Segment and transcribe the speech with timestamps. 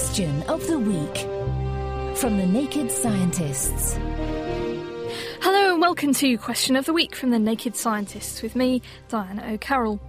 [0.00, 1.18] Question of the week
[2.16, 3.98] from the Naked Scientists.
[5.42, 9.52] Hello and welcome to Question of the Week from the Naked Scientists with me, Diana
[9.52, 10.00] O'Carroll.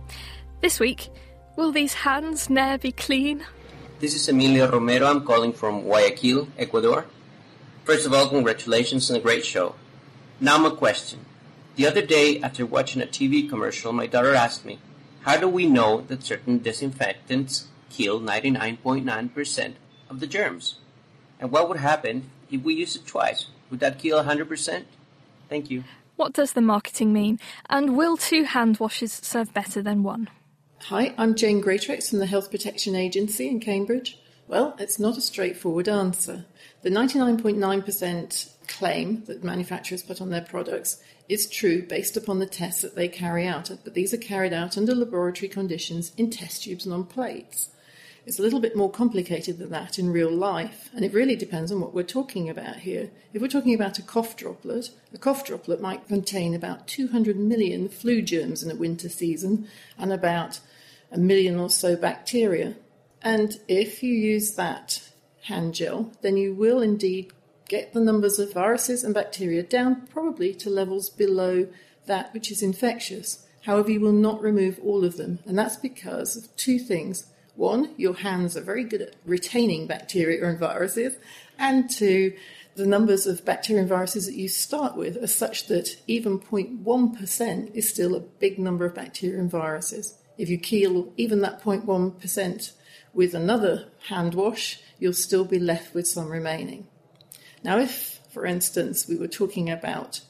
[0.62, 1.10] This week,
[1.58, 3.44] will these hands ne'er be clean?
[4.00, 5.08] This is Emilio Romero.
[5.08, 7.06] I'm calling from Guayaquil, Ecuador.
[7.84, 9.76] First of all, congratulations on a great show.
[10.40, 11.20] Now, my question.
[11.76, 14.80] The other day, after watching a TV commercial, my daughter asked me,
[15.24, 19.74] How do we know that certain disinfectants kill 99.9%
[20.12, 20.76] of the germs?
[21.40, 23.48] And what would happen if we use it twice?
[23.72, 24.84] Would that kill 100%?
[25.50, 25.84] Thank you.
[26.18, 27.40] What does the marketing mean?
[27.70, 30.30] And will two hand washes serve better than one?
[30.84, 34.20] Hi, I'm Jane Greatorex from the Health Protection Agency in Cambridge.
[34.48, 36.46] Well, it's not a straightforward answer.
[36.82, 42.82] The 99.9% claim that manufacturers put on their products is true based upon the tests
[42.82, 46.86] that they carry out, but these are carried out under laboratory conditions in test tubes
[46.86, 47.70] and on plates.
[48.26, 51.72] It's a little bit more complicated than that in real life, and it really depends
[51.72, 53.10] on what we're talking about here.
[53.34, 57.90] If we're talking about a cough droplet, a cough droplet might contain about 200 million
[57.90, 60.60] flu germs in a winter season and about
[61.12, 62.76] a million or so bacteria.
[63.24, 65.10] And if you use that
[65.44, 67.32] hand gel, then you will indeed
[67.68, 71.68] get the numbers of viruses and bacteria down probably to levels below
[72.06, 73.46] that which is infectious.
[73.62, 77.26] However, you will not remove all of them, and that's because of two things.
[77.56, 81.16] One, your hands are very good at retaining bacteria and viruses,
[81.60, 82.34] and two,
[82.76, 87.76] the numbers of bacteria and viruses that you start with are such that even 0.1%
[87.76, 90.16] is still a big number of bacteria and viruses.
[90.38, 92.72] If you kill even that 0.1%
[93.14, 96.88] with another hand wash, you'll still be left with some remaining.
[97.64, 100.22] Now, if, for instance, we were talking about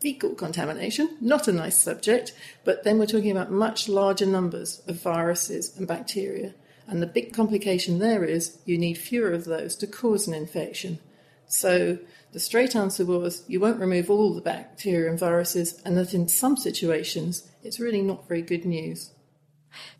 [0.00, 2.32] fecal contamination, not a nice subject,
[2.64, 6.54] but then we're talking about much larger numbers of viruses and bacteria.
[6.86, 10.98] And the big complication there is you need fewer of those to cause an infection.
[11.46, 11.98] So
[12.32, 16.28] the straight answer was you won't remove all the bacteria and viruses, and that in
[16.28, 19.10] some situations it's really not very good news.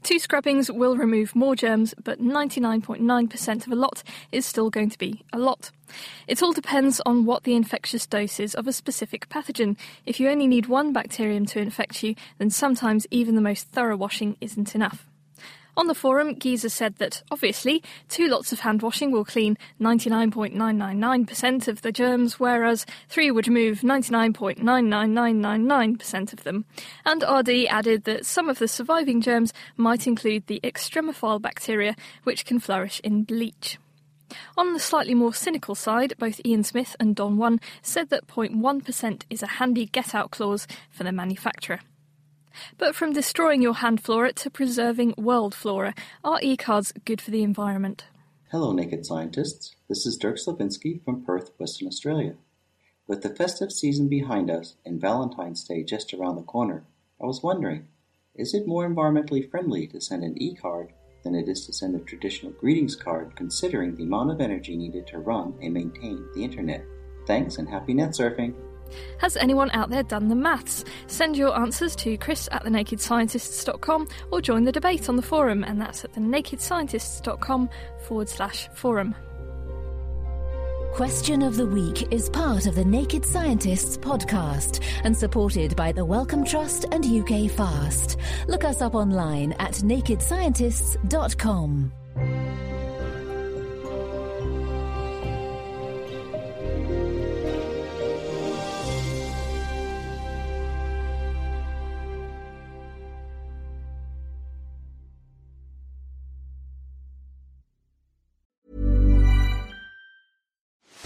[0.03, 4.98] Two scrubbings will remove more germs, but 99.9% of a lot is still going to
[4.98, 5.71] be a lot.
[6.26, 9.76] It all depends on what the infectious dose is of a specific pathogen.
[10.04, 13.97] If you only need one bacterium to infect you, then sometimes even the most thorough
[13.97, 15.06] washing isn't enough.
[15.75, 21.66] On the forum, Giza said that, obviously, two lots of hand washing will clean 99.999%
[21.66, 26.66] of the germs, whereas three would remove 99.99999% of them.
[27.06, 32.44] And RD added that some of the surviving germs might include the extremophile bacteria, which
[32.44, 33.78] can flourish in bleach.
[34.59, 39.22] On the slightly more cynical side, both Ian Smith and Don One said that 0.1%
[39.31, 41.81] is a handy get out clause for the manufacturer.
[42.79, 47.43] But from destroying your hand flora to preserving world flora, are e-cards good for the
[47.43, 48.05] environment?
[48.51, 49.75] Hello, Naked Scientists.
[49.89, 52.35] This is Dirk Slavinsky from Perth, Western Australia.
[53.07, 56.85] With the festive season behind us and Valentine's Day just around the corner,
[57.21, 57.89] I was wondering,
[58.35, 60.93] is it more environmentally friendly to send an e-card
[61.23, 65.07] than it is to send a traditional greetings card considering the amount of energy needed
[65.09, 66.84] to run and maintain the internet?
[67.27, 68.55] Thanks and happy net surfing!
[69.19, 70.84] Has anyone out there done the maths?
[71.06, 75.80] Send your answers to chris at thenakedscientists.com or join the debate on the forum, and
[75.80, 77.69] that's at thenakedscientists.com
[78.06, 79.14] forward slash forum.
[80.94, 86.04] Question of the Week is part of the Naked Scientists podcast and supported by the
[86.04, 88.19] Wellcome Trust and UK Fast.
[88.47, 92.52] Look us up online at nakedscientists.com.